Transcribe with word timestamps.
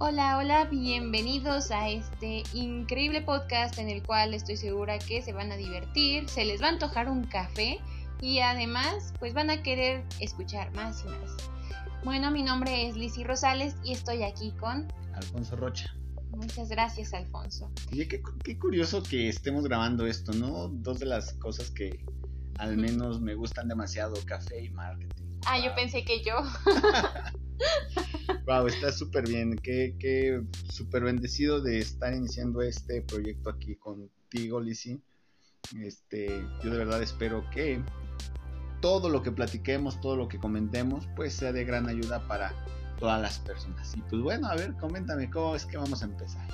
Hola, 0.00 0.38
hola, 0.38 0.64
bienvenidos 0.64 1.70
a 1.70 1.88
este 1.88 2.42
increíble 2.52 3.22
podcast 3.22 3.78
en 3.78 3.88
el 3.88 4.02
cual 4.02 4.34
estoy 4.34 4.56
segura 4.56 4.98
que 4.98 5.22
se 5.22 5.32
van 5.32 5.52
a 5.52 5.56
divertir, 5.56 6.28
se 6.28 6.44
les 6.44 6.60
va 6.60 6.66
a 6.66 6.70
antojar 6.70 7.08
un 7.08 7.22
café 7.22 7.78
y 8.20 8.40
además 8.40 9.14
pues 9.20 9.34
van 9.34 9.50
a 9.50 9.62
querer 9.62 10.02
escuchar 10.18 10.74
más 10.74 11.04
y 11.04 11.08
más. 11.08 11.36
Bueno, 12.02 12.32
mi 12.32 12.42
nombre 12.42 12.88
es 12.88 12.96
Lizzy 12.96 13.22
Rosales 13.22 13.76
y 13.84 13.92
estoy 13.92 14.24
aquí 14.24 14.50
con 14.58 14.92
Alfonso 15.14 15.54
Rocha. 15.54 15.94
Muchas 16.30 16.70
gracias, 16.70 17.14
Alfonso. 17.14 17.70
Oye, 17.92 18.08
qué, 18.08 18.20
qué 18.42 18.58
curioso 18.58 19.00
que 19.00 19.28
estemos 19.28 19.62
grabando 19.62 20.06
esto, 20.06 20.32
¿no? 20.32 20.70
Dos 20.70 20.98
de 20.98 21.06
las 21.06 21.34
cosas 21.34 21.70
que 21.70 22.04
al 22.58 22.76
menos 22.76 23.20
me 23.20 23.36
gustan 23.36 23.68
demasiado, 23.68 24.14
café 24.26 24.64
y 24.64 24.70
marketing. 24.70 25.24
Ah, 25.46 25.60
yo 25.64 25.72
pensé 25.76 26.04
que 26.04 26.20
yo. 26.24 26.34
wow, 28.46 28.66
está 28.66 28.92
súper 28.92 29.26
bien. 29.28 29.56
Qué, 29.56 29.96
qué 29.98 30.42
súper 30.70 31.04
bendecido 31.04 31.60
de 31.60 31.78
estar 31.78 32.14
iniciando 32.14 32.62
este 32.62 33.02
proyecto 33.02 33.50
aquí 33.50 33.76
contigo, 33.76 34.60
Lizzy. 34.60 35.00
Este, 35.80 36.44
yo 36.62 36.70
de 36.70 36.78
verdad 36.78 37.02
espero 37.02 37.48
que 37.50 37.82
todo 38.80 39.08
lo 39.08 39.22
que 39.22 39.32
platiquemos, 39.32 40.00
todo 40.00 40.16
lo 40.16 40.28
que 40.28 40.38
comentemos, 40.38 41.08
pues 41.16 41.32
sea 41.32 41.52
de 41.52 41.64
gran 41.64 41.88
ayuda 41.88 42.26
para 42.28 42.52
todas 42.98 43.20
las 43.20 43.38
personas. 43.38 43.94
Y 43.96 44.02
pues 44.02 44.20
bueno, 44.20 44.46
a 44.46 44.56
ver, 44.56 44.74
coméntame 44.74 45.30
cómo 45.30 45.56
es 45.56 45.64
que 45.64 45.76
vamos 45.76 46.02
a 46.02 46.04
empezar. 46.04 46.46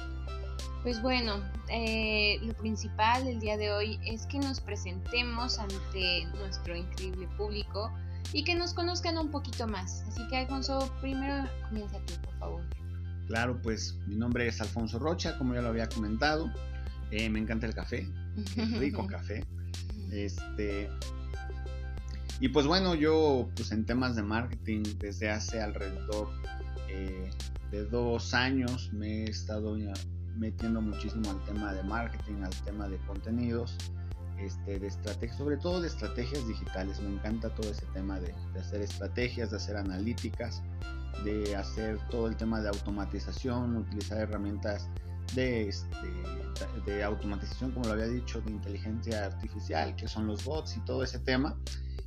Pues 0.82 1.02
bueno, 1.02 1.42
eh, 1.68 2.38
lo 2.42 2.54
principal 2.54 3.26
el 3.26 3.38
día 3.40 3.58
de 3.58 3.70
hoy 3.72 3.98
es 4.06 4.26
que 4.26 4.38
nos 4.38 4.60
presentemos 4.60 5.58
ante 5.58 6.24
nuestro 6.38 6.74
increíble 6.74 7.28
público 7.36 7.92
y 8.32 8.44
que 8.44 8.54
nos 8.54 8.74
conozcan 8.74 9.18
un 9.18 9.30
poquito 9.30 9.66
más. 9.66 10.02
Así 10.08 10.26
que 10.28 10.36
Alfonso, 10.36 10.92
primero 11.00 11.48
comienza 11.68 11.98
tú, 12.06 12.14
por 12.22 12.34
favor. 12.38 12.62
Claro, 13.26 13.60
pues 13.62 13.96
mi 14.06 14.16
nombre 14.16 14.46
es 14.46 14.60
Alfonso 14.60 14.98
Rocha, 14.98 15.38
como 15.38 15.54
ya 15.54 15.62
lo 15.62 15.68
había 15.68 15.88
comentado. 15.88 16.52
Eh, 17.10 17.28
me 17.28 17.38
encanta 17.38 17.66
el 17.66 17.74
café, 17.74 18.08
rico 18.78 19.06
café. 19.08 19.44
Este, 20.10 20.88
y 22.40 22.48
pues 22.48 22.66
bueno, 22.66 22.94
yo 22.94 23.48
pues 23.54 23.70
en 23.72 23.84
temas 23.84 24.16
de 24.16 24.22
marketing 24.22 24.82
desde 24.98 25.30
hace 25.30 25.60
alrededor 25.60 26.30
eh, 26.88 27.30
de 27.70 27.84
dos 27.84 28.34
años 28.34 28.92
me 28.92 29.24
he 29.24 29.30
estado 29.30 29.76
metiendo 30.36 30.80
muchísimo 30.80 31.30
al 31.30 31.44
tema 31.44 31.72
de 31.72 31.82
marketing, 31.82 32.42
al 32.42 32.54
tema 32.64 32.88
de 32.88 32.96
contenidos 33.06 33.76
este, 34.42 34.78
de 34.78 34.86
estrategias, 34.86 35.36
sobre 35.36 35.56
todo 35.56 35.80
de 35.80 35.88
estrategias 35.88 36.46
digitales. 36.46 37.00
Me 37.00 37.10
encanta 37.10 37.50
todo 37.50 37.70
ese 37.70 37.86
tema 37.92 38.18
de, 38.20 38.34
hacer 38.58 38.80
estrategias, 38.80 39.50
de 39.50 39.56
hacer 39.56 39.76
analíticas, 39.76 40.62
de 41.24 41.54
hacer 41.56 41.98
todo 42.08 42.28
el 42.28 42.36
tema 42.36 42.60
de 42.60 42.68
automatización, 42.68 43.76
utilizar 43.76 44.18
herramientas 44.18 44.88
de, 45.34 45.68
este, 45.68 45.88
de 46.86 47.04
automatización, 47.04 47.72
como 47.72 47.86
lo 47.86 47.92
había 47.92 48.08
dicho, 48.08 48.40
de 48.40 48.50
inteligencia 48.50 49.26
artificial, 49.26 49.94
que 49.96 50.08
son 50.08 50.26
los 50.26 50.44
bots 50.44 50.76
y 50.76 50.80
todo 50.80 51.04
ese 51.04 51.18
tema. 51.18 51.58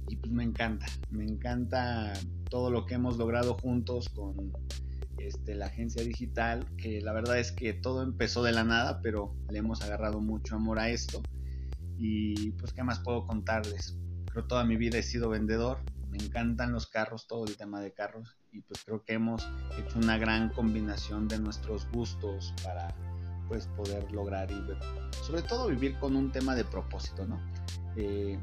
Y 0.07 0.15
pues 0.17 0.31
me 0.31 0.43
encanta, 0.43 0.85
me 1.11 1.23
encanta 1.23 2.13
todo 2.49 2.69
lo 2.69 2.85
que 2.85 2.95
hemos 2.95 3.17
logrado 3.17 3.53
juntos 3.53 4.09
con 4.09 4.51
este, 5.17 5.55
la 5.55 5.67
agencia 5.67 6.03
digital, 6.03 6.65
que 6.77 6.99
la 6.99 7.13
verdad 7.13 7.39
es 7.39 7.51
que 7.51 7.73
todo 7.73 8.03
empezó 8.03 8.43
de 8.43 8.51
la 8.51 8.63
nada, 8.63 8.99
pero 9.01 9.33
le 9.49 9.59
hemos 9.59 9.81
agarrado 9.81 10.19
mucho 10.19 10.55
amor 10.55 10.79
a 10.79 10.89
esto 10.89 11.21
y 11.97 12.51
pues, 12.51 12.73
¿qué 12.73 12.83
más 12.83 12.99
puedo 12.99 13.25
contarles? 13.25 13.97
Creo 14.31 14.45
toda 14.45 14.63
mi 14.63 14.77
vida 14.77 14.97
he 14.97 15.03
sido 15.03 15.29
vendedor, 15.29 15.79
me 16.09 16.17
encantan 16.17 16.71
los 16.71 16.87
carros, 16.87 17.27
todo 17.27 17.45
el 17.45 17.55
tema 17.57 17.81
de 17.81 17.93
carros, 17.93 18.35
y 18.51 18.61
pues 18.61 18.83
creo 18.83 19.03
que 19.03 19.13
hemos 19.13 19.47
hecho 19.77 19.99
una 19.99 20.17
gran 20.17 20.49
combinación 20.49 21.27
de 21.27 21.39
nuestros 21.39 21.87
gustos 21.91 22.53
para 22.63 22.93
pues 23.47 23.67
poder 23.67 24.11
lograr 24.11 24.49
y 24.51 24.63
sobre 25.23 25.41
todo 25.41 25.67
vivir 25.67 25.97
con 25.99 26.15
un 26.15 26.31
tema 26.31 26.55
de 26.55 26.63
propósito, 26.63 27.25
¿no? 27.25 27.39
Eh, 27.95 28.39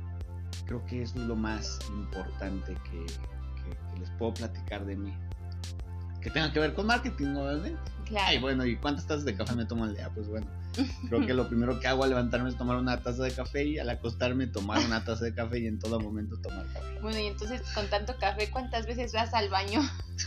creo 0.67 0.85
que 0.87 1.03
es 1.03 1.17
lo 1.17 1.37
más 1.37 1.79
importante 1.91 2.77
que, 2.85 3.07
les 3.99 4.11
puedo 4.13 4.33
platicar 4.35 4.87
de 4.87 4.97
mí. 4.97 5.15
Que 6.21 6.31
tenga 6.31 6.53
que 6.53 6.61
ver 6.61 6.75
con 6.75 6.87
marketing, 6.87 7.35
obviamente. 7.37 7.91
Claro. 8.11 8.37
Y 8.37 8.39
bueno, 8.39 8.67
¿y 8.67 8.77
cuántas 8.77 9.07
tazas 9.07 9.25
de 9.25 9.35
café 9.35 9.55
me 9.55 9.65
tomo 9.65 9.85
al 9.85 9.95
día? 9.95 10.11
Pues 10.15 10.29
bueno, 10.29 10.47
Creo 11.09 11.27
que 11.27 11.35
lo 11.35 11.49
primero 11.49 11.81
que 11.81 11.89
hago 11.89 12.05
al 12.05 12.11
levantarme 12.11 12.49
es 12.49 12.57
tomar 12.57 12.77
una 12.77 13.03
taza 13.03 13.25
de 13.25 13.33
café 13.33 13.65
y 13.65 13.79
al 13.79 13.89
acostarme 13.89 14.47
tomar 14.47 14.85
una 14.85 15.05
taza 15.05 15.25
de 15.25 15.35
café 15.35 15.61
y 15.61 15.67
en 15.67 15.79
todo 15.79 16.01
momento 16.01 16.37
tomar 16.41 16.67
café. 16.73 17.01
Bueno, 17.01 17.19
y 17.19 17.27
entonces 17.27 17.63
con 17.75 17.87
tanto 17.89 18.17
café, 18.19 18.51
¿cuántas 18.51 18.87
veces 18.87 19.13
vas 19.13 19.35
al 19.35 19.49
baño? 19.49 19.81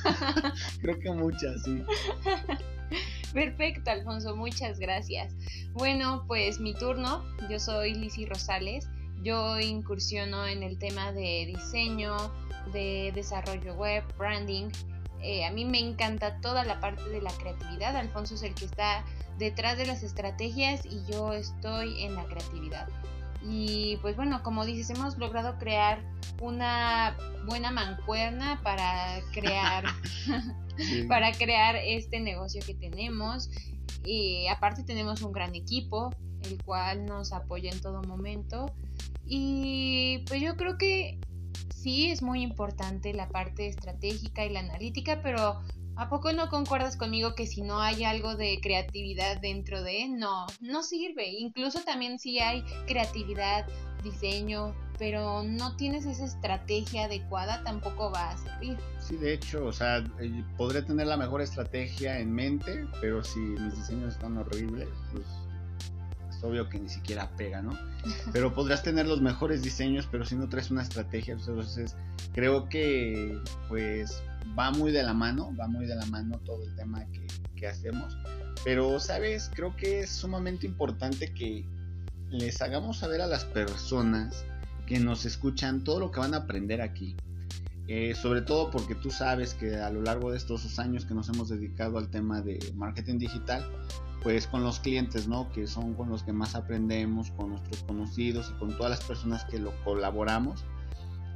Creo 0.82 1.00
que 1.00 1.12
muchas, 1.12 1.64
sí. 1.64 1.84
Perfecto, 3.34 3.90
Alfonso, 3.90 4.36
muchas 4.36 4.80
gracias. 4.80 5.34
Bueno, 5.72 6.26
pues 6.28 6.60
mi 6.60 6.74
turno. 6.74 7.24
Yo 7.50 7.60
soy 7.60 7.94
Lizzy 7.96 8.26
Rosales. 8.26 8.88
Yo 9.24 9.60
incursiono 9.60 10.46
en 10.46 10.64
el 10.64 10.78
tema 10.78 11.14
de 11.14 11.46
diseño, 11.48 12.16
de 12.74 13.12
desarrollo 13.16 13.74
web, 13.76 14.04
branding. 14.18 14.70
Eh, 15.24 15.46
a 15.46 15.52
mí 15.52 15.66
me 15.66 15.80
encanta 15.80 16.40
toda 16.42 16.64
la 16.64 16.80
parte 16.80 17.08
de 17.10 17.22
la 17.22 17.32
creatividad. 17.32 17.96
Alfonso 17.96 18.36
es 18.36 18.44
el 18.44 18.54
que 18.54 18.66
está 18.66 19.06
detrás 19.38 19.78
de 19.78 19.86
las 19.86 20.04
estrategias 20.04 20.86
y 20.86 21.04
yo 21.12 21.34
estoy 21.34 22.04
en 22.04 22.16
la 22.16 22.26
creatividad. 22.26 22.88
Y 23.42 23.98
pues 24.02 24.16
bueno, 24.16 24.44
como 24.44 24.66
dices, 24.66 24.90
hemos 24.90 25.18
logrado 25.18 25.58
crear 25.58 26.02
una 26.42 27.18
buena 27.46 27.72
mancuerna 27.72 28.60
para 28.64 29.20
crear 29.34 29.86
para 31.08 31.32
crear 31.32 31.76
este 31.76 32.20
negocio 32.20 32.62
que 32.66 32.74
tenemos. 32.74 33.50
Y 34.06 34.48
aparte 34.48 34.84
tenemos 34.84 35.22
un 35.22 35.32
gran 35.32 35.56
equipo, 35.56 36.12
el 36.44 36.62
cual 36.64 37.06
nos 37.06 37.32
apoya 37.32 37.72
en 37.72 37.82
todo 37.82 38.02
momento. 38.04 38.74
Y 39.26 40.24
pues 40.28 40.42
yo 40.42 40.58
creo 40.58 40.78
que 40.78 41.20
sí 41.76 42.12
es 42.12 42.22
muy 42.22 42.42
importante 42.42 43.14
la 43.14 43.30
parte 43.30 43.68
estratégica 43.68 44.46
y 44.46 44.50
la 44.50 44.60
analítica, 44.60 45.22
pero 45.22 45.62
¿A 45.96 46.10
poco 46.10 46.34
no 46.34 46.50
concuerdas 46.50 46.98
conmigo 46.98 47.36
que 47.36 47.46
si 47.46 47.62
no 47.62 47.80
hay 47.80 48.04
algo 48.04 48.36
de 48.36 48.60
creatividad 48.62 49.40
dentro 49.40 49.84
de, 49.84 50.08
no, 50.08 50.48
no 50.60 50.82
sirve? 50.82 51.30
Incluso 51.30 51.82
también 51.82 52.18
si 52.18 52.40
hay 52.40 52.64
creatividad, 52.88 53.68
diseño, 54.04 54.74
pero 54.98 55.44
no 55.44 55.76
tienes 55.76 56.06
esa 56.06 56.26
estrategia 56.26 57.06
adecuada, 57.06 57.64
tampoco 57.64 58.12
va 58.12 58.32
a 58.32 58.38
servir. 58.38 58.76
Sí, 59.00 59.18
de 59.18 59.34
hecho, 59.34 59.66
o 59.66 59.72
sea, 59.72 60.00
eh, 60.20 60.44
podré 60.58 60.82
tener 60.82 61.06
la 61.06 61.16
mejor 61.16 61.42
estrategia 61.42 62.20
en 62.20 62.34
mente, 62.34 62.88
pero 63.00 63.24
si 63.24 63.40
mis 63.40 63.76
diseños 63.76 64.16
están 64.16 64.38
horribles, 64.38 64.90
pues 65.12 65.26
es 66.44 66.50
obvio 66.50 66.70
que 66.70 66.80
ni 66.80 66.90
siquiera 66.90 67.30
pega, 67.38 67.62
¿no? 67.62 67.78
Pero 68.32 68.54
podrás 68.54 68.84
tener 68.84 69.08
los 69.08 69.22
mejores 69.22 69.62
diseños, 69.64 70.08
pero 70.12 70.26
si 70.26 70.36
no 70.36 70.50
traes 70.50 70.72
una 70.72 70.82
estrategia, 70.82 71.36
pues, 71.36 71.48
entonces 71.48 71.96
creo 72.34 72.68
que, 72.70 73.40
pues, 73.70 74.22
va 74.58 74.72
muy 74.72 74.92
de 74.92 75.04
la 75.04 75.14
mano, 75.14 75.56
va 75.60 75.68
muy 75.68 75.86
de 75.86 75.96
la 75.96 76.06
mano 76.08 76.40
todo 76.40 76.64
el 76.66 76.76
tema 76.76 77.06
que, 77.12 77.24
hacemos. 77.66 78.18
Pero, 78.66 79.00
¿sabes? 79.00 79.50
Creo 79.56 79.74
que 79.78 80.02
es 80.02 80.10
sumamente 80.10 80.68
importante 80.68 81.34
que 81.34 81.66
les 82.30 82.62
hagamos 82.62 82.98
saber 82.98 83.22
a 83.22 83.28
las 83.28 83.46
personas 83.46 84.44
que 84.86 85.00
nos 85.00 85.26
escuchan 85.26 85.86
todo 85.86 86.02
lo 86.02 86.12
que 86.12 86.20
van 86.20 86.34
a 86.34 86.40
aprender 86.40 86.82
aquí. 86.82 87.16
Eh, 87.88 88.16
sobre 88.16 88.42
todo 88.42 88.70
porque 88.70 88.96
tú 88.96 89.12
sabes 89.12 89.54
que 89.54 89.78
a 89.78 89.90
lo 89.92 90.02
largo 90.02 90.32
de 90.32 90.38
estos 90.38 90.64
dos 90.64 90.78
años 90.78 91.06
que 91.06 91.14
nos 91.14 91.30
hemos 91.30 91.48
dedicado 91.48 91.98
al 91.98 92.10
tema 92.10 92.42
de 92.42 92.60
marketing 92.76 93.18
digital, 93.18 93.66
pues 94.24 94.48
con 94.48 94.64
los 94.64 94.80
clientes, 94.80 95.28
¿no? 95.28 95.52
Que 95.52 95.68
son 95.68 95.94
con 95.94 96.10
los 96.10 96.24
que 96.24 96.32
más 96.32 96.56
aprendemos, 96.56 97.32
con 97.32 97.50
nuestros 97.50 97.84
conocidos 97.84 98.52
y 98.56 98.60
con 98.60 98.76
todas 98.78 98.90
las 98.90 99.04
personas 99.04 99.44
que 99.44 99.60
lo 99.60 99.72
colaboramos, 99.84 100.64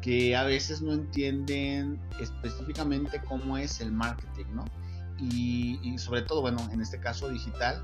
que 0.02 0.38
a 0.38 0.44
veces 0.44 0.82
no 0.82 0.94
entienden 0.94 2.00
específicamente 2.22 3.22
cómo 3.28 3.58
es 3.58 3.82
el 3.82 3.92
marketing, 3.92 4.46
¿no? 4.54 4.66
Y, 5.20 5.98
sobre 5.98 6.22
todo, 6.22 6.42
bueno, 6.42 6.60
en 6.72 6.80
este 6.80 7.00
caso 7.00 7.28
digital, 7.28 7.82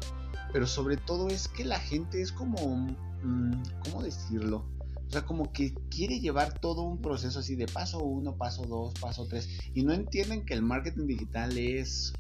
pero 0.53 0.67
sobre 0.67 0.97
todo 0.97 1.27
es 1.27 1.47
que 1.47 1.65
la 1.65 1.79
gente 1.79 2.21
es 2.21 2.31
como, 2.31 2.77
mm, 3.23 3.63
¿cómo 3.83 4.03
decirlo? 4.03 4.65
O 5.07 5.11
sea, 5.11 5.25
como 5.25 5.51
que 5.51 5.73
quiere 5.89 6.19
llevar 6.19 6.59
todo 6.59 6.83
un 6.83 7.01
proceso 7.01 7.39
así 7.39 7.55
de 7.55 7.65
paso 7.65 7.99
uno, 7.99 8.37
paso 8.37 8.63
dos, 8.65 8.93
paso 8.99 9.27
tres, 9.27 9.49
y 9.73 9.83
no 9.83 9.93
entienden 9.93 10.45
que 10.45 10.53
el 10.53 10.61
marketing 10.61 11.07
digital 11.07 11.57
es 11.57 12.13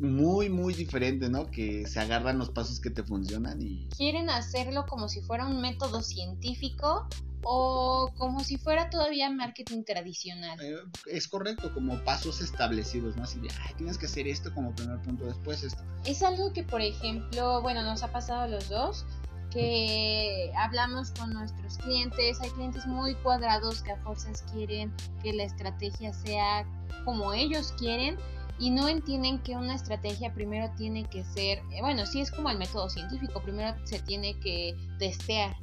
muy, 0.00 0.48
muy 0.48 0.74
diferente, 0.74 1.28
¿no? 1.28 1.50
Que 1.50 1.86
se 1.86 2.00
agarran 2.00 2.38
los 2.38 2.50
pasos 2.50 2.80
que 2.80 2.90
te 2.90 3.02
funcionan 3.02 3.60
y... 3.60 3.86
Quieren 3.96 4.30
hacerlo 4.30 4.86
como 4.86 5.08
si 5.08 5.20
fuera 5.20 5.46
un 5.46 5.60
método 5.60 6.02
científico 6.02 7.06
o 7.42 8.10
como 8.16 8.42
si 8.42 8.56
fuera 8.56 8.90
todavía 8.90 9.30
marketing 9.30 9.84
tradicional. 9.84 10.58
Eh, 10.60 10.76
es 11.06 11.28
correcto, 11.28 11.72
como 11.72 12.02
pasos 12.04 12.40
establecidos, 12.40 13.16
¿no? 13.16 13.24
Así 13.24 13.40
de, 13.40 13.48
ay, 13.60 13.74
tienes 13.76 13.98
que 13.98 14.06
hacer 14.06 14.26
esto 14.26 14.52
como 14.54 14.74
primer 14.74 15.00
punto, 15.02 15.26
después 15.26 15.62
esto. 15.62 15.82
Es 16.04 16.22
algo 16.22 16.52
que, 16.52 16.62
por 16.62 16.80
ejemplo, 16.80 17.60
bueno, 17.62 17.82
nos 17.82 18.02
ha 18.02 18.10
pasado 18.10 18.42
a 18.42 18.48
los 18.48 18.68
dos, 18.68 19.04
que 19.50 20.52
hablamos 20.56 21.10
con 21.12 21.32
nuestros 21.32 21.76
clientes, 21.78 22.40
hay 22.40 22.50
clientes 22.50 22.86
muy 22.86 23.14
cuadrados 23.16 23.82
que 23.82 23.92
a 23.92 23.96
fuerzas 23.96 24.44
quieren 24.52 24.92
que 25.22 25.32
la 25.32 25.44
estrategia 25.44 26.12
sea 26.12 26.64
como 27.04 27.32
ellos 27.32 27.74
quieren 27.78 28.16
y 28.60 28.70
no 28.70 28.88
entienden 28.88 29.38
que 29.38 29.56
una 29.56 29.74
estrategia 29.74 30.34
primero 30.34 30.70
tiene 30.76 31.08
que 31.08 31.24
ser, 31.24 31.58
eh, 31.72 31.80
bueno, 31.80 32.04
sí 32.04 32.20
es 32.20 32.30
como 32.30 32.50
el 32.50 32.58
método 32.58 32.90
científico, 32.90 33.42
primero 33.42 33.74
se 33.84 33.98
tiene 34.00 34.38
que 34.38 34.76
testear 34.98 35.56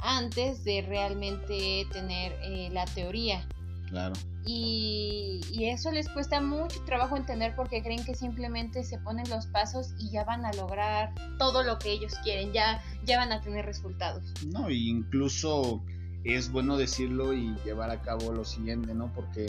antes 0.00 0.62
de 0.62 0.82
realmente 0.82 1.86
tener 1.90 2.32
eh, 2.42 2.68
la 2.70 2.84
teoría. 2.84 3.48
Claro. 3.88 4.12
Y, 4.44 5.40
y, 5.52 5.70
eso 5.70 5.90
les 5.90 6.06
cuesta 6.10 6.42
mucho 6.42 6.84
trabajo 6.84 7.16
entender 7.16 7.54
porque 7.56 7.82
creen 7.82 8.04
que 8.04 8.14
simplemente 8.14 8.84
se 8.84 8.98
ponen 8.98 9.28
los 9.30 9.46
pasos 9.46 9.94
y 9.98 10.10
ya 10.10 10.24
van 10.24 10.44
a 10.44 10.52
lograr 10.52 11.14
todo 11.38 11.62
lo 11.62 11.78
que 11.78 11.92
ellos 11.92 12.12
quieren, 12.22 12.52
ya, 12.52 12.82
ya 13.06 13.16
van 13.16 13.32
a 13.32 13.40
tener 13.40 13.64
resultados. 13.64 14.22
No, 14.46 14.68
incluso 14.68 15.82
es 16.24 16.52
bueno 16.52 16.76
decirlo 16.76 17.32
y 17.32 17.54
llevar 17.64 17.90
a 17.90 18.02
cabo 18.02 18.32
lo 18.32 18.44
siguiente, 18.44 18.94
¿no? 18.94 19.10
Porque 19.14 19.46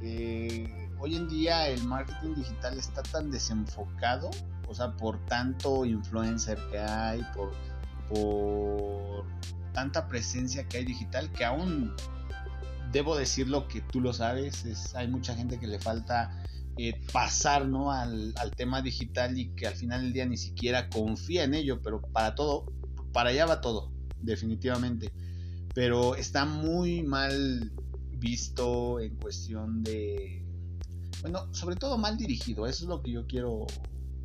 eh, 0.00 0.87
hoy 1.00 1.16
en 1.16 1.28
día 1.28 1.68
el 1.68 1.82
marketing 1.84 2.34
digital 2.34 2.78
está 2.78 3.02
tan 3.02 3.30
desenfocado, 3.30 4.30
o 4.66 4.74
sea, 4.74 4.96
por 4.96 5.18
tanto 5.26 5.84
influencer 5.84 6.58
que 6.70 6.78
hay, 6.78 7.22
por, 7.34 7.52
tanta 9.72 10.08
presencia 10.08 10.66
que 10.66 10.78
hay 10.78 10.84
digital, 10.84 11.30
que 11.32 11.44
aún 11.44 11.94
debo 12.92 13.16
decirlo 13.16 13.68
que 13.68 13.80
tú 13.80 14.00
lo 14.00 14.12
sabes, 14.12 14.64
es, 14.64 14.94
hay 14.94 15.08
mucha 15.08 15.34
gente 15.34 15.58
que 15.58 15.66
le 15.66 15.78
falta 15.78 16.42
eh, 16.78 17.00
pasar 17.12 17.66
¿no? 17.66 17.92
Al, 17.92 18.34
tema 18.56 18.82
digital 18.82 19.38
y 19.38 19.48
que 19.50 19.66
al 19.66 19.74
final 19.74 20.02
del 20.02 20.12
día 20.12 20.26
ni 20.26 20.36
siquiera 20.36 20.88
confía 20.88 21.44
en 21.44 21.54
ello, 21.54 21.80
pero 21.82 22.00
para 22.00 22.34
todo, 22.34 22.72
para 23.12 23.30
allá 23.30 23.46
va 23.46 23.60
todo, 23.60 23.92
definitivamente. 24.20 25.12
Pero 25.74 26.16
está 26.16 26.44
muy 26.44 27.02
mal 27.02 27.72
visto 28.12 29.00
en 29.00 29.16
cuestión 29.16 29.82
de, 29.84 30.47
bueno, 31.22 31.52
sobre 31.52 31.76
todo 31.76 31.98
mal 31.98 32.16
dirigido, 32.16 32.66
eso 32.66 32.84
es 32.84 32.88
lo 32.88 33.02
que 33.02 33.12
yo 33.12 33.26
quiero 33.26 33.66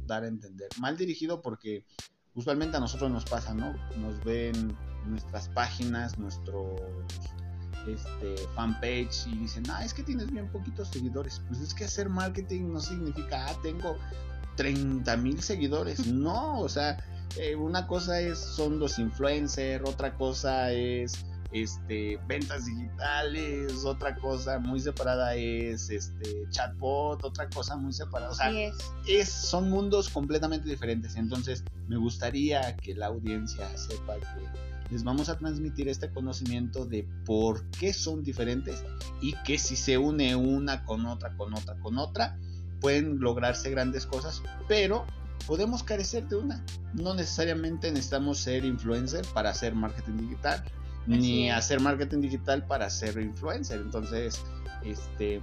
dar 0.05 0.23
a 0.23 0.27
entender. 0.27 0.69
Mal 0.79 0.97
dirigido 0.97 1.41
porque 1.41 1.85
usualmente 2.35 2.77
a 2.77 2.79
nosotros 2.79 3.11
nos 3.11 3.25
pasa, 3.25 3.53
¿no? 3.53 3.73
Nos 3.97 4.23
ven 4.23 4.75
nuestras 5.05 5.49
páginas, 5.49 6.17
nuestros 6.17 6.79
este, 7.87 8.35
fanpage 8.55 9.27
y 9.27 9.37
dicen, 9.39 9.63
ah, 9.69 9.83
es 9.83 9.93
que 9.93 10.03
tienes 10.03 10.31
bien 10.31 10.51
poquitos 10.51 10.89
seguidores. 10.89 11.41
Pues 11.47 11.59
es 11.61 11.73
que 11.73 11.85
hacer 11.85 12.09
marketing 12.09 12.71
no 12.71 12.79
significa, 12.79 13.45
ah, 13.47 13.55
tengo 13.61 13.97
30 14.55 15.17
mil 15.17 15.41
seguidores. 15.41 16.05
No, 16.13 16.59
o 16.59 16.69
sea, 16.69 16.97
eh, 17.37 17.55
una 17.55 17.87
cosa 17.87 18.19
es, 18.19 18.37
son 18.37 18.79
los 18.79 18.99
influencers, 18.99 19.87
otra 19.87 20.15
cosa 20.15 20.71
es 20.71 21.25
este, 21.53 22.19
ventas 22.27 22.65
digitales, 22.65 23.85
otra 23.85 24.15
cosa 24.15 24.59
muy 24.59 24.79
separada 24.79 25.35
es 25.35 25.89
este, 25.89 26.47
chatbot, 26.49 27.23
otra 27.23 27.49
cosa 27.49 27.77
muy 27.77 27.93
separada. 27.93 28.31
O 28.31 28.35
sea, 28.35 28.51
es, 29.07 29.29
son 29.29 29.69
mundos 29.69 30.09
completamente 30.09 30.67
diferentes. 30.67 31.15
Entonces, 31.15 31.63
me 31.87 31.97
gustaría 31.97 32.75
que 32.77 32.95
la 32.95 33.07
audiencia 33.07 33.77
sepa 33.77 34.15
que 34.15 34.73
les 34.89 35.03
vamos 35.03 35.29
a 35.29 35.37
transmitir 35.37 35.87
este 35.87 36.09
conocimiento 36.11 36.85
de 36.85 37.07
por 37.25 37.65
qué 37.69 37.93
son 37.93 38.23
diferentes 38.23 38.83
y 39.21 39.33
que 39.43 39.57
si 39.57 39.75
se 39.75 39.97
une 39.97 40.35
una 40.35 40.83
con 40.85 41.05
otra, 41.05 41.35
con 41.37 41.53
otra, 41.53 41.75
con 41.79 41.97
otra, 41.97 42.37
pueden 42.81 43.19
lograrse 43.19 43.69
grandes 43.69 44.05
cosas, 44.05 44.41
pero 44.67 45.05
podemos 45.47 45.83
carecer 45.83 46.27
de 46.27 46.37
una. 46.37 46.63
No 46.93 47.13
necesariamente 47.13 47.91
necesitamos 47.91 48.39
ser 48.39 48.65
influencer 48.65 49.25
para 49.33 49.51
hacer 49.51 49.75
marketing 49.75 50.17
digital, 50.17 50.63
ni 51.07 51.49
hacer 51.49 51.79
marketing 51.79 52.21
digital 52.21 52.65
para 52.65 52.89
ser 52.89 53.17
influencer. 53.19 53.81
Entonces, 53.81 54.41
este... 54.83 55.41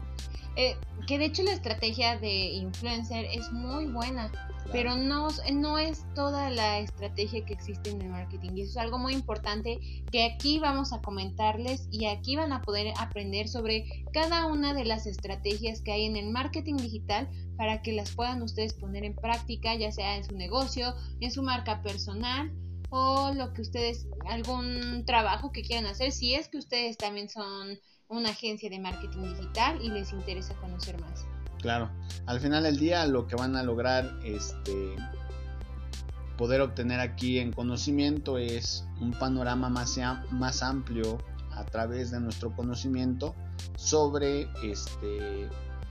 Eh, 0.56 0.76
que 1.06 1.18
de 1.18 1.26
hecho 1.26 1.42
la 1.44 1.52
estrategia 1.52 2.18
de 2.18 2.50
influencer 2.52 3.24
es 3.32 3.50
muy 3.52 3.86
buena 3.86 4.30
pero 4.72 4.96
no, 4.96 5.28
no 5.52 5.78
es 5.78 6.04
toda 6.14 6.50
la 6.50 6.78
estrategia 6.78 7.44
que 7.44 7.54
existe 7.54 7.90
en 7.90 8.02
el 8.02 8.08
marketing. 8.08 8.50
Y 8.54 8.62
eso 8.62 8.72
es 8.72 8.76
algo 8.76 8.98
muy 8.98 9.14
importante 9.14 9.80
que 10.10 10.24
aquí 10.24 10.58
vamos 10.58 10.92
a 10.92 11.00
comentarles 11.00 11.88
y 11.90 12.06
aquí 12.06 12.36
van 12.36 12.52
a 12.52 12.62
poder 12.62 12.92
aprender 12.98 13.48
sobre 13.48 14.04
cada 14.12 14.46
una 14.46 14.74
de 14.74 14.84
las 14.84 15.06
estrategias 15.06 15.80
que 15.80 15.92
hay 15.92 16.04
en 16.04 16.16
el 16.16 16.30
marketing 16.30 16.76
digital 16.76 17.28
para 17.56 17.82
que 17.82 17.92
las 17.92 18.12
puedan 18.12 18.42
ustedes 18.42 18.74
poner 18.74 19.04
en 19.04 19.14
práctica, 19.14 19.74
ya 19.74 19.90
sea 19.90 20.16
en 20.16 20.24
su 20.24 20.36
negocio, 20.36 20.94
en 21.20 21.30
su 21.30 21.42
marca 21.42 21.82
personal 21.82 22.52
o 22.90 23.32
lo 23.34 23.52
que 23.52 23.62
ustedes, 23.62 24.06
algún 24.28 25.04
trabajo 25.06 25.52
que 25.52 25.62
quieran 25.62 25.86
hacer, 25.86 26.12
si 26.12 26.34
es 26.34 26.48
que 26.48 26.58
ustedes 26.58 26.96
también 26.98 27.28
son 27.28 27.78
una 28.08 28.30
agencia 28.30 28.68
de 28.68 28.80
marketing 28.80 29.22
digital 29.22 29.80
y 29.80 29.88
les 29.88 30.12
interesa 30.12 30.54
conocer 30.56 31.00
más. 31.00 31.24
Claro, 31.60 31.90
al 32.26 32.40
final 32.40 32.64
del 32.64 32.78
día 32.78 33.06
lo 33.06 33.26
que 33.26 33.36
van 33.36 33.54
a 33.54 33.62
lograr 33.62 34.18
este 34.24 34.96
poder 36.36 36.62
obtener 36.62 37.00
aquí 37.00 37.38
en 37.38 37.52
conocimiento 37.52 38.38
es 38.38 38.86
un 38.98 39.12
panorama 39.12 39.68
más, 39.68 40.00
más 40.30 40.62
amplio 40.62 41.18
a 41.52 41.64
través 41.66 42.10
de 42.10 42.20
nuestro 42.20 42.56
conocimiento 42.56 43.34
sobre 43.76 44.48
este 44.62 45.48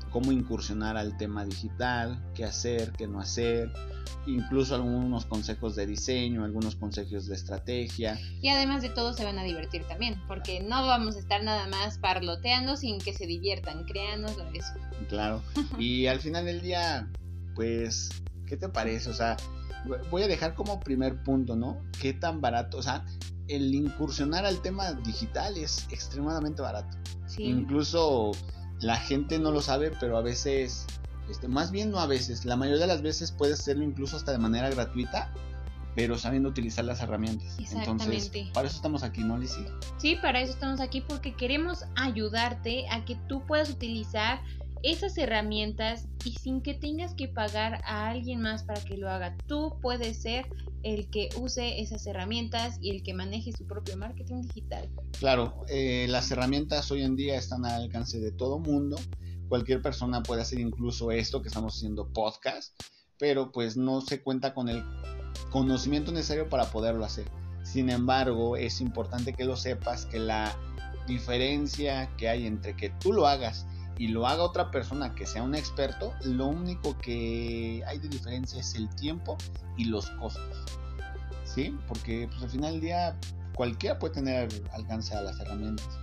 cómo 0.09 0.31
incursionar 0.31 0.97
al 0.97 1.17
tema 1.17 1.45
digital, 1.45 2.21
qué 2.33 2.45
hacer, 2.45 2.91
qué 2.94 3.07
no 3.07 3.19
hacer, 3.19 3.71
incluso 4.25 4.75
algunos 4.75 5.25
consejos 5.25 5.75
de 5.75 5.85
diseño, 5.85 6.44
algunos 6.44 6.75
consejos 6.75 7.27
de 7.27 7.35
estrategia. 7.35 8.19
Y 8.41 8.50
además 8.50 8.81
de 8.81 8.89
todo 8.89 9.13
se 9.13 9.25
van 9.25 9.39
a 9.39 9.44
divertir 9.44 9.83
también, 9.88 10.21
porque 10.27 10.61
no 10.61 10.85
vamos 10.88 11.15
a 11.15 11.19
estar 11.19 11.44
nada 11.44 11.67
más 11.67 11.97
parloteando 11.97 12.75
sin 12.77 13.00
que 13.00 13.13
se 13.13 13.25
diviertan, 13.25 13.85
créanoslo 13.85 14.45
eso. 14.53 14.73
Claro, 15.07 15.41
y 15.77 16.07
al 16.07 16.19
final 16.19 16.45
del 16.45 16.61
día, 16.61 17.09
pues, 17.56 18.09
¿qué 18.45 18.57
te 18.57 18.69
parece? 18.69 19.09
O 19.09 19.13
sea, 19.13 19.38
voy 20.09 20.23
a 20.23 20.27
dejar 20.27 20.56
como 20.56 20.79
primer 20.79 21.23
punto, 21.23 21.56
¿no? 21.56 21.81
¿Qué 22.01 22.13
tan 22.13 22.41
barato? 22.41 22.77
O 22.77 22.83
sea, 22.83 23.06
el 23.47 23.73
incursionar 23.73 24.45
al 24.45 24.61
tema 24.61 24.94
digital 24.94 25.57
es 25.57 25.88
extremadamente 25.89 26.61
barato. 26.61 26.97
Sí. 27.25 27.44
Incluso 27.44 28.31
la 28.81 28.97
gente 28.97 29.39
no 29.39 29.51
lo 29.51 29.61
sabe, 29.61 29.91
pero 29.99 30.17
a 30.17 30.21
veces, 30.21 30.85
este, 31.29 31.47
más 31.47 31.71
bien 31.71 31.91
no 31.91 31.99
a 31.99 32.05
veces, 32.05 32.45
la 32.45 32.55
mayoría 32.55 32.81
de 32.81 32.87
las 32.87 33.01
veces 33.01 33.31
puede 33.31 33.53
hacerlo 33.53 33.83
incluso 33.83 34.15
hasta 34.15 34.31
de 34.31 34.37
manera 34.37 34.69
gratuita, 34.69 35.31
pero 35.95 36.17
sabiendo 36.17 36.49
utilizar 36.49 36.85
las 36.85 37.01
herramientas. 37.01 37.57
Entonces, 37.71 38.31
para 38.53 38.67
eso 38.67 38.77
estamos 38.77 39.03
aquí, 39.03 39.23
¿no, 39.23 39.37
Lizzie? 39.37 39.65
Sí, 39.97 40.15
para 40.21 40.41
eso 40.41 40.53
estamos 40.53 40.79
aquí 40.79 41.01
porque 41.01 41.33
queremos 41.33 41.83
ayudarte 41.95 42.87
a 42.89 43.03
que 43.03 43.15
tú 43.27 43.45
puedas 43.45 43.69
utilizar 43.69 44.39
esas 44.83 45.17
herramientas 45.17 46.07
y 46.23 46.33
sin 46.33 46.61
que 46.61 46.73
tengas 46.73 47.13
que 47.13 47.27
pagar 47.27 47.81
a 47.85 48.09
alguien 48.09 48.42
más 48.42 48.63
para 48.63 48.81
que 48.81 48.97
lo 48.97 49.09
haga. 49.09 49.35
Tú 49.47 49.77
puedes 49.81 50.21
ser 50.21 50.45
el 50.83 51.09
que 51.09 51.30
use 51.37 51.81
esas 51.81 52.06
herramientas 52.07 52.77
y 52.81 52.92
el 52.92 53.04
que 53.04 53.13
maneje 53.13 53.51
su 53.51 53.68
propio 53.68 53.97
marketing 53.97 54.42
digital. 54.42 54.89
Claro, 55.19 55.65
eh, 55.68 56.07
las 56.09 56.31
herramientas 56.31 56.89
hoy 56.92 57.04
en 57.04 57.15
día 57.15 57.37
están 57.37 57.65
al 57.65 57.83
alcance 57.83 58.19
de 58.19 58.31
todo 58.31 58.59
mundo. 58.59 58.97
Cualquier 59.49 59.81
persona 59.81 60.23
puede 60.23 60.42
hacer 60.42 60.59
incluso 60.59 61.11
esto 61.11 61.42
que 61.42 61.49
estamos 61.49 61.75
haciendo 61.75 62.11
podcast, 62.13 62.80
pero 63.18 63.51
pues 63.51 63.75
no 63.75 64.01
se 64.01 64.21
cuenta 64.21 64.54
con 64.54 64.69
el 64.69 64.83
conocimiento 65.49 66.11
necesario 66.11 66.47
para 66.47 66.71
poderlo 66.71 67.04
hacer. 67.04 67.25
Sin 67.63 67.89
embargo, 67.89 68.56
es 68.56 68.80
importante 68.80 69.33
que 69.33 69.44
lo 69.44 69.57
sepas 69.57 70.06
que 70.06 70.19
la 70.19 70.56
diferencia 71.07 72.09
que 72.18 72.30
hay 72.30 72.45
entre 72.45 72.75
que 72.75 72.89
tú 72.89 73.11
lo 73.11 73.27
hagas 73.27 73.65
y 73.99 74.07
lo 74.07 74.25
haga 74.25 74.44
otra 74.44 74.71
persona 74.71 75.13
que 75.13 75.27
sea 75.27 75.44
un 75.44 75.53
experto, 75.53 76.13
lo 76.23 76.47
único 76.47 76.97
que 76.97 77.83
hay 77.85 77.99
de 77.99 78.07
diferencia 78.07 78.61
es 78.61 78.73
el 78.75 78.89
tiempo 78.95 79.37
y 79.77 79.85
los 79.85 80.09
costos. 80.11 80.63
¿Sí? 81.44 81.77
Porque 81.87 82.27
pues, 82.29 82.41
al 82.41 82.49
final 82.49 82.71
del 82.71 82.81
día 82.81 83.19
cualquiera 83.53 83.99
puede 83.99 84.13
tener 84.13 84.49
alcance 84.71 85.13
a 85.13 85.21
las 85.21 85.37
herramientas. 85.41 85.99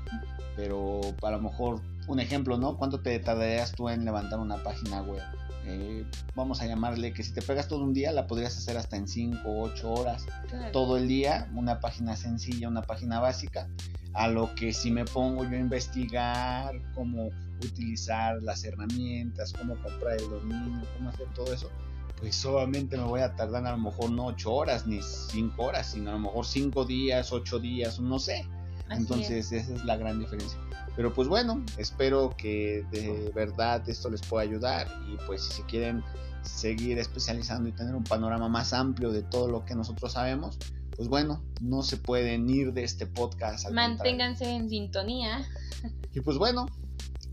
Pero 0.57 1.01
a 1.23 1.31
lo 1.31 1.41
mejor, 1.41 1.81
un 2.07 2.21
ejemplo, 2.21 2.59
¿no? 2.59 2.77
¿Cuánto 2.77 3.01
te 3.01 3.19
tardarías 3.19 3.73
tú 3.73 3.89
en 3.89 4.05
levantar 4.05 4.41
una 4.41 4.63
página 4.63 5.01
web? 5.01 5.23
Eh, 5.65 6.05
vamos 6.35 6.61
a 6.61 6.67
llamarle 6.67 7.15
que 7.15 7.25
si 7.25 7.33
te 7.33 7.41
pegas 7.41 7.67
todo 7.67 7.83
un 7.83 7.95
día 7.95 8.13
la 8.13 8.27
podrías 8.27 8.57
hacer 8.57 8.77
hasta 8.77 8.97
en 8.97 9.09
5 9.09 9.49
o 9.49 9.63
8 9.63 9.93
horas 9.93 10.25
todo 10.73 10.97
el 10.97 11.09
día 11.09 11.51
una 11.57 11.81
página 11.81 12.15
sencilla 12.15 12.69
una 12.69 12.83
página 12.83 13.19
básica 13.19 13.69
a 14.17 14.29
lo 14.29 14.55
que 14.55 14.73
si 14.73 14.91
me 14.91 15.05
pongo 15.05 15.45
yo 15.45 15.51
a 15.51 15.61
investigar 15.61 16.75
cómo 16.95 17.29
utilizar 17.63 18.43
las 18.43 18.65
herramientas, 18.65 19.53
cómo 19.53 19.77
comprar 19.83 20.19
el 20.19 20.29
dominio, 20.29 20.83
cómo 20.97 21.11
hacer 21.11 21.27
todo 21.35 21.53
eso, 21.53 21.71
pues 22.19 22.35
solamente 22.35 22.97
me 22.97 23.05
voy 23.05 23.21
a 23.21 23.37
tardar 23.37 23.67
a 23.67 23.73
lo 23.73 23.79
mejor 23.79 24.11
no 24.11 24.27
8 24.27 24.53
horas 24.53 24.87
ni 24.87 25.01
5 25.03 25.63
horas, 25.63 25.93
sino 25.93 26.11
a 26.11 26.15
lo 26.15 26.21
mejor 26.21 26.47
5 26.47 26.85
días, 26.87 27.33
8 27.33 27.59
días, 27.59 28.01
no 28.01 28.19
sé. 28.19 28.49
Entonces 28.89 29.53
esa 29.53 29.75
es 29.75 29.85
la 29.85 29.97
gran 29.97 30.19
diferencia. 30.19 30.59
Pero 30.95 31.13
pues 31.13 31.29
bueno, 31.29 31.63
espero 31.77 32.35
que 32.39 32.87
de 32.91 33.31
verdad 33.35 33.87
esto 33.89 34.09
les 34.09 34.23
pueda 34.23 34.45
ayudar 34.45 34.89
y 35.13 35.17
pues 35.27 35.43
si 35.43 35.53
se 35.53 35.63
quieren 35.65 36.03
seguir 36.43 36.99
especializando 36.99 37.69
y 37.69 37.73
tener 37.73 37.95
un 37.95 38.05
panorama 38.05 38.49
más 38.49 38.73
amplio 38.73 39.11
de 39.11 39.23
todo 39.23 39.49
lo 39.49 39.65
que 39.65 39.75
nosotros 39.75 40.13
sabemos, 40.13 40.59
pues 40.97 41.09
bueno, 41.09 41.45
no 41.61 41.83
se 41.83 41.99
pueden 41.99 42.49
ir 42.49 42.73
de 42.73 42.85
este 42.85 43.07
podcast. 43.07 43.71
Manténganse 43.71 44.51
en 44.51 44.69
sintonía. 44.69 45.47
Y 46.15 46.23
pues 46.23 46.39
bueno, 46.39 46.65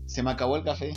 se 0.04 0.22
me 0.22 0.30
acabó 0.30 0.58
el 0.58 0.62
café. 0.62 0.92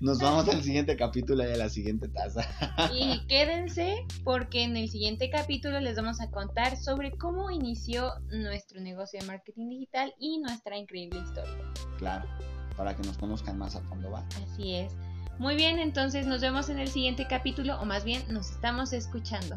Nos 0.00 0.20
vamos 0.20 0.48
al 0.48 0.62
siguiente 0.62 0.96
capítulo 0.96 1.46
y 1.46 1.52
a 1.52 1.56
la 1.56 1.68
siguiente 1.68 2.08
taza. 2.08 2.48
Y 2.94 3.26
quédense 3.26 4.06
porque 4.24 4.62
en 4.62 4.74
el 4.78 4.88
siguiente 4.88 5.28
capítulo 5.28 5.80
les 5.80 5.96
vamos 5.96 6.22
a 6.22 6.30
contar 6.30 6.78
sobre 6.78 7.12
cómo 7.12 7.50
inició 7.50 8.12
nuestro 8.30 8.80
negocio 8.80 9.20
de 9.20 9.26
marketing 9.26 9.68
digital 9.68 10.14
y 10.18 10.38
nuestra 10.38 10.78
increíble 10.78 11.20
historia. 11.20 11.72
Claro, 11.98 12.26
para 12.74 12.96
que 12.96 13.02
nos 13.02 13.18
conozcan 13.18 13.58
más 13.58 13.76
a 13.76 13.82
fondo 13.82 14.10
va. 14.10 14.26
Así 14.50 14.76
es. 14.76 14.94
Muy 15.38 15.56
bien, 15.56 15.78
entonces 15.78 16.26
nos 16.26 16.40
vemos 16.40 16.70
en 16.70 16.78
el 16.78 16.88
siguiente 16.88 17.26
capítulo 17.28 17.78
o 17.80 17.84
más 17.84 18.04
bien 18.04 18.22
nos 18.32 18.50
estamos 18.50 18.94
escuchando. 18.94 19.56